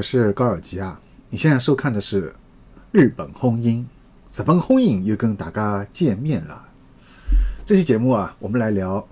[0.00, 0.98] 我是高尔基啊。
[1.28, 2.34] 你现在收看的是
[2.90, 3.86] 日本轰音，
[4.34, 6.64] 日本轰音又跟大家见面了。
[7.66, 9.06] 这期节目啊，我们来聊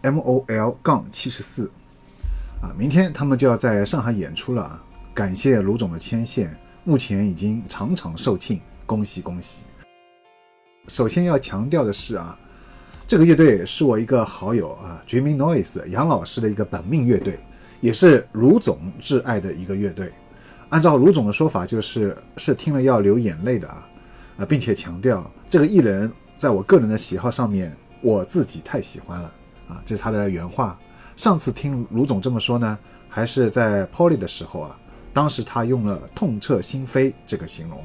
[0.00, 1.70] M O L 杠七十四
[2.62, 4.82] 啊，明天他们就要在上海演出了啊。
[5.12, 9.64] 感谢卢总的牵线，目前已经场场售罄，恭喜恭喜！
[10.88, 12.38] 首先要强调的是啊，
[13.06, 17.38] 这个乐队是我一个好友啊，Dreaming Noise 杨老师的一个本命乐队。
[17.80, 20.10] 也是卢总挚爱的一个乐队，
[20.70, 23.86] 按照卢总的说法，就是是听了要流眼泪的啊
[24.38, 29.30] 啊，并且强调这个艺人在我个人的喜好上面，我自己太喜欢了
[29.68, 30.78] 啊，这是他的原话。
[31.14, 34.76] 上次听卢总这么说呢，还是在 Polly 的时候啊，
[35.12, 37.84] 当时他用了痛彻心扉这个形容，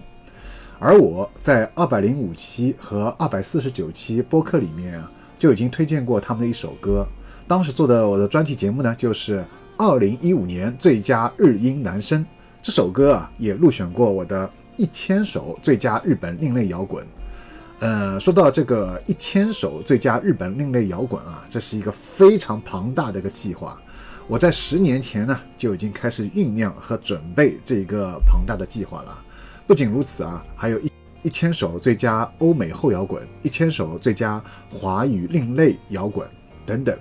[0.80, 7.06] 而我在二百零五期和二百四十九期播客里面啊，就已经推荐过他们的一首歌，
[7.48, 9.44] 当时做的我的专题节目呢，就是。
[9.82, 12.26] 二零一五年最佳日音男声
[12.62, 17.08] 这首歌啊，也入选过我的一千首最佳日本另类摇滚。
[17.80, 23.82] 呃，说到这个一千首最佳日本另类摇滚啊，这是一个非常庞大的一个计划。
[24.28, 29.24] 我在十年前呢就已经开始酝酿和准备这一个庞大的计划了。
[29.66, 30.92] 不仅如此啊，还有一
[31.24, 36.28] 一千首最佳欧美后摇滚，一千首最佳华语另类摇滚
[36.66, 37.00] 等等。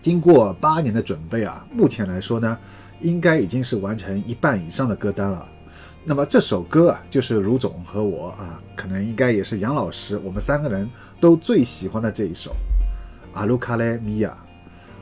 [0.00, 2.58] 经过八年的准备啊，目前来说呢，
[3.00, 5.46] 应该已经是完成一半以上的歌单了。
[6.02, 10.88] 那么这首歌啊，就是卢总和我啊，可能应该也是杨老师，我们三个人
[11.20, 12.50] 都最喜欢的这一首
[13.38, 14.30] 《阿鲁卡莱米亚》。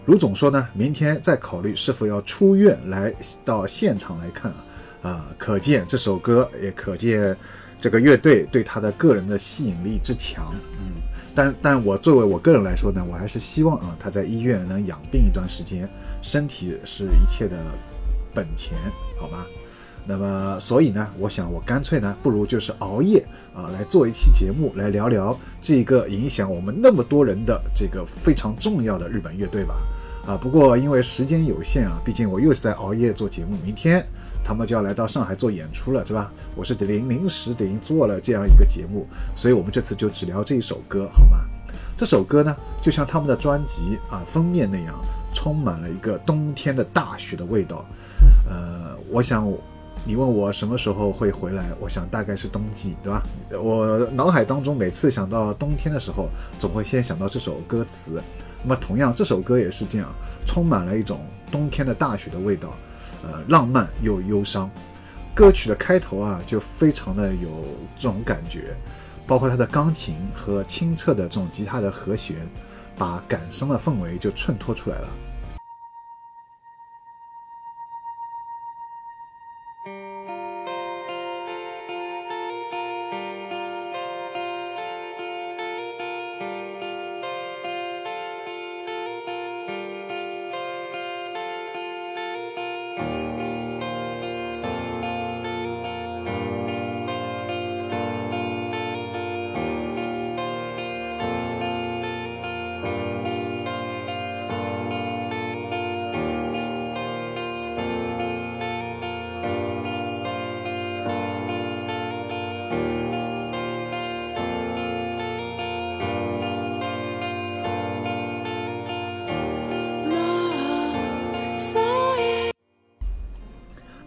[0.06, 3.14] 卢总说呢，明天再考虑是否要出院来
[3.44, 4.52] 到现场来看
[5.02, 7.36] 啊，可见这首歌，也可见
[7.80, 10.52] 这个乐队对他的个人的吸引力之强。
[10.72, 10.97] 嗯。
[11.34, 15.88] 但但我作为我个人来说呢，我还是希望啊，他在医院能养病一段时间，
[16.22, 17.56] 身体是一切的
[18.34, 18.76] 本钱，
[19.18, 19.46] 好吧？
[20.06, 23.22] 那么所以呢，我想我干脆呢，不如就是熬夜
[23.54, 29.74] 啊，来做一期节目，来聊聊这个影响我们那么多人的这个非常重要的日本乐队吧。
[30.26, 34.06] 啊，不过因为时间有限啊，毕竟我又是在熬夜做节目，明天。
[34.48, 36.32] 他们就要来到上海做演出了，是吧？
[36.56, 41.44] 我是临临时等于做了这样一个节目，所以我们这次就只聊这一首歌，好吗？
[41.98, 44.94] 这首歌呢，就像他们的专辑啊封面那样，
[45.34, 47.84] 充满了一个冬天的大雪的味道。
[48.48, 49.52] 呃，我想
[50.02, 53.22] 你问我什么时候会回来，我想大概是冬季，对吧？
[53.52, 58.18] 我脑海当中每次想到冬天的时候，总会先想到这首歌词。
[58.62, 60.08] 那么同样，这首歌也是这样，
[60.46, 61.20] 充满了一种
[61.52, 62.72] 冬天的大雪的味道。
[63.22, 64.70] 呃，浪漫又忧伤，
[65.34, 67.48] 歌曲的开头啊，就非常的有
[67.96, 68.74] 这种感觉，
[69.26, 72.36] 包括它的钢琴和清澈的这种吉他的和弦，
[72.96, 75.08] 把感伤的氛围就衬托出来了。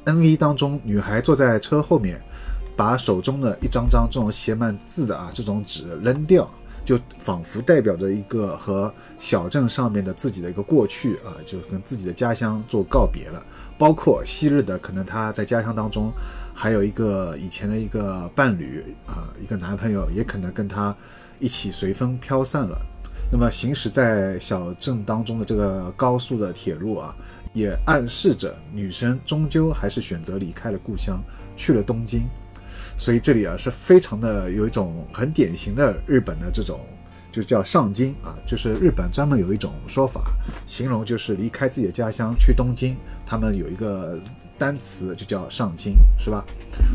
[0.06, 2.20] N V 当中，女孩坐在车后面，
[2.76, 6.50] 把手中的一张张这种写满字的啊这种纸扔掉，
[6.84, 13.44] 就仿佛代表着一个和小镇上面的自己的一个过去啊，就跟自己的家乡做告别了。
[13.78, 16.12] 包括昔日的可能她在家乡当中
[16.54, 20.96] 还有一个以前的一个伴侣啊，一个男朋友，也可能跟她
[21.40, 22.76] 一起随风飘散了。
[23.32, 27.16] 那么行驶在小镇当中的这个高速的铁路啊。
[27.54, 31.22] 也暗示着女生终究还是选择离开了故乡，
[31.58, 32.22] 去了东京。
[32.98, 36.80] 所以这里啊是非常的有一种很典型的日本的这种，
[37.30, 40.22] 就叫上京啊，就是日本专门有一种说法，
[40.66, 42.96] 形容就是离开自己的家乡去东京，
[43.26, 44.18] 他们有一个
[44.62, 46.46] 单词就叫上京，是吧？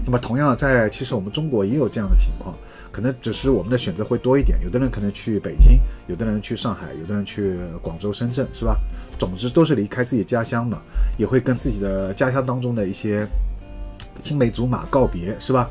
[0.05, 2.55] 那么同样在其实我们中国也有这样的情况。
[2.93, 8.79] 可能只是我们的选择会多一点，有的人可能去北京，有的人去上海，有的人去广州、深圳，是吧？
[9.19, 10.81] 总之都是离开自己家乡嘛，
[11.19, 13.27] 也会跟自己的家乡当中的一些
[14.23, 15.69] 青梅竹马告别，是吧？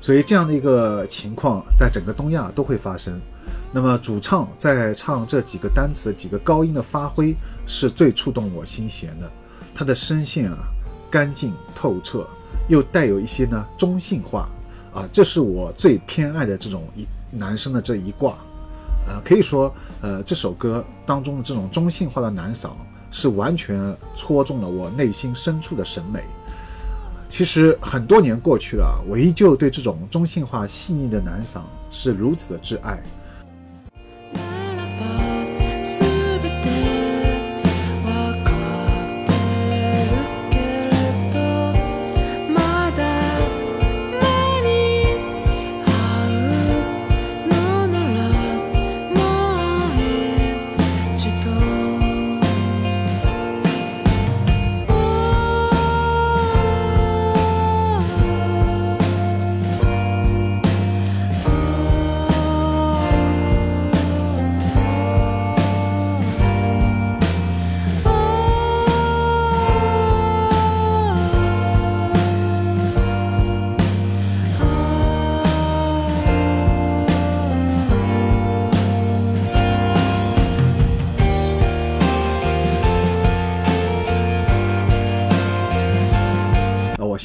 [0.00, 3.20] 所以这样的一个情况在整个东亚都会发生。
[3.70, 7.34] 那么主唱在唱这几个单词、几个高音的发挥
[7.66, 9.30] 是最触动我心弦的，
[9.74, 10.58] 他的声线啊，
[11.16, 12.28] 干净透彻，
[12.68, 14.46] 又带有一些呢中性化
[14.92, 18.36] 啊，这是我最偏爱的这种一男生的这一挂。
[19.08, 22.72] 呃，可以说，呃，这首歌当中的这种中性化的男嗓
[23.10, 26.22] 是完全戳中了我内心深处的审美。
[27.30, 33.02] 其实很多年过去了，我依旧对这种中性化细腻的男嗓是如此的挚爱。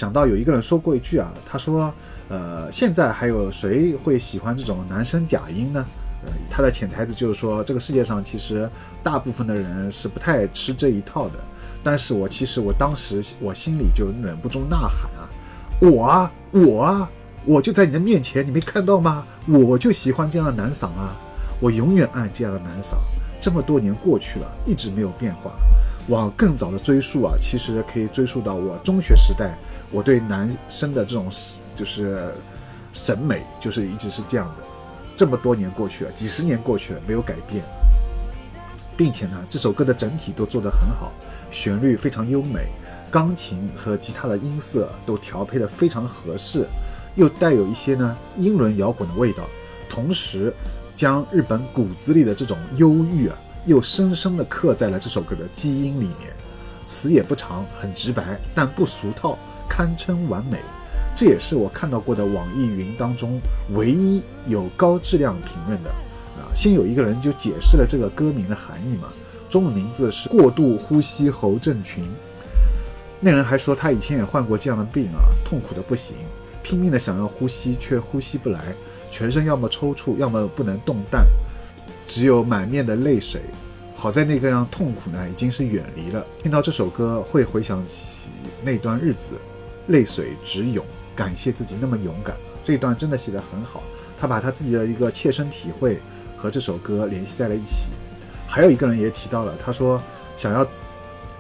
[0.02, 1.94] 想到有一个人说过一句啊，他说，
[2.28, 5.86] 呃，现在还有谁会喜欢这种男生假音呢？
[6.26, 8.68] 呃，他的潜台词就是说，这个世界上其实
[9.04, 11.36] 大部分的人是不太吃这一套的。
[11.84, 15.30] 但是我其实我当时我心里就忍不住呐喊啊，
[15.80, 17.08] 我啊，我啊，
[17.46, 19.24] 我就在你的面前，你没看到吗？
[19.46, 21.16] 我就喜欢这样的男嗓啊，
[21.60, 22.96] 我永远爱这样的男嗓。
[23.40, 25.52] 这么多年过去了，一直没有变化。
[26.08, 29.56] 往更早的追溯啊，其实可以追溯到我中学时代。
[29.92, 31.30] 我对男生的这种
[31.76, 32.34] 就是
[32.94, 34.64] 审美，就是一直是这样的。
[35.16, 37.64] 这么多年过去了，几十年过去了，没有改变，
[38.98, 41.12] 并且呢，这首歌的整体都做得很好，
[41.52, 42.68] 旋律非常优美，
[43.12, 46.66] 钢琴和吉他的音色都调配的非常合适，
[47.16, 49.44] 又带有一些呢英伦摇滚的味道，
[49.90, 50.52] 同时
[50.96, 56.34] 将日本骨子里的这种忧郁啊，又深深地刻在了这首歌的基因里面。
[56.86, 59.38] 词也不长，很直白，但不俗套。
[59.70, 60.58] 堪称完美，
[61.16, 63.40] 这也是我看到过的网易云当中
[63.74, 66.52] 唯一有高质量评论的啊。
[66.54, 69.08] 先有一个人就解释了这个歌名的含义嘛，
[69.50, 72.04] 中文名字是过度呼吸喉症群。
[73.22, 76.18] 那人还说他以前也患过这样的病啊，痛苦的不行，
[76.62, 78.76] 拼命的想要呼吸却呼吸不来，
[79.10, 81.26] 全身要么抽搐，要么不能动弹，
[82.12, 83.42] 只有满面的泪水。
[83.96, 88.32] 好在那个样痛苦呢已经是远离了，听到这首歌会回想起
[88.62, 89.36] 那段日子。
[89.88, 90.86] 泪水直涌，
[91.16, 92.36] 感谢自己那么勇敢。
[92.62, 93.82] 这段真的写得很好，
[94.20, 96.02] 他把他自己的一个切身体会
[96.36, 97.92] 和这首歌联系在了一起。
[98.46, 100.02] 还有一个人也提到了，他说
[100.36, 100.68] 想要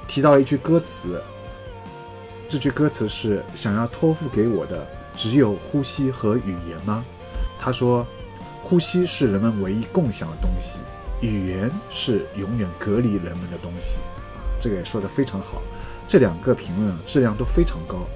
[0.07, 1.21] 提到了一句歌词，
[2.47, 4.87] 这句歌词是想要托付给我的
[5.17, 7.03] 只有呼吸和语言吗？
[7.59, 8.07] 他说，
[8.63, 10.79] 呼吸是人们唯一共享的东西，
[11.21, 14.01] 语言是永远隔离人们的东西。
[14.33, 15.61] 啊，这个也说得非常好。
[16.07, 18.07] 这两个评论啊质量都非常高。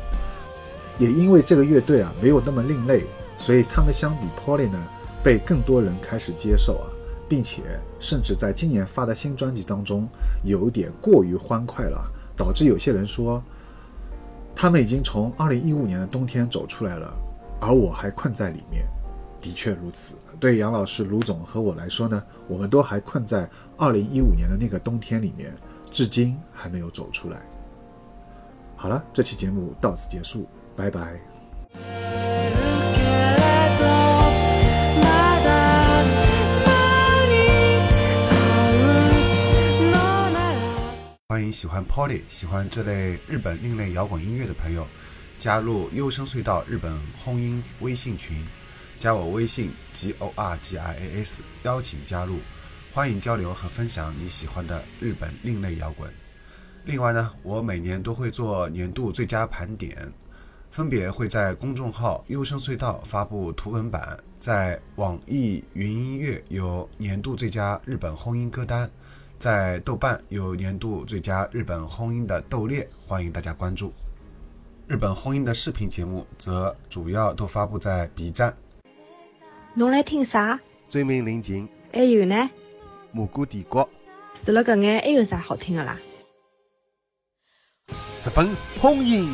[0.97, 3.03] 也因为这个乐队啊没有那么另类，
[3.37, 4.81] 所以他们相比 Polly 呢
[5.21, 6.87] 被更多人开始接受啊，
[7.27, 7.61] 并且
[7.99, 10.07] 甚至在今年发的新专辑当中
[10.43, 12.01] 有点过于欢快了，
[12.33, 13.43] 导致有些人说
[14.55, 17.13] 他们已经从2015年的冬天走出来了，
[17.59, 18.85] 而我还困在里面。
[19.45, 23.47] 的确如此，对杨老师、卢总和我来说呢，我们都还困在
[23.77, 25.53] 2015年的那个冬天里面，
[25.91, 27.45] 至今还没有走出来。
[28.75, 30.49] 好了，这期节目到此结束。
[30.75, 31.19] 拜拜。
[41.29, 44.87] 欢迎喜欢 Polly、喜欢这类日本另类摇滚音乐的朋友
[45.37, 48.43] 加入优声隧道日本轰音微信群，
[48.99, 52.39] 加我微信 g o r g i a s，邀请加入，
[52.91, 56.11] 欢迎交流和分享你喜欢的日本另类摇滚。
[56.85, 60.11] 另外呢，我每年都会做年度最佳盘点。
[60.71, 68.91] 分别会在公众号“优声隧道”发布图文版，在网易云音乐有年度最佳日本轰音歌单，
[69.39, 73.93] 在豆瓣有年度最佳日本轰音的豆列，欢迎大家关注。
[74.85, 78.55] 日本轰音的视频节目则主要都发布在 B 站。
[79.77, 80.57] 侬来听啥？
[80.89, 81.67] 追名临近。
[81.91, 82.49] 还有呢？
[83.11, 83.89] 蘑菇帝国。
[84.33, 85.99] 除了搿眼，还有啥好听的啦？
[88.23, 88.47] 日本
[88.79, 89.29] 轰音。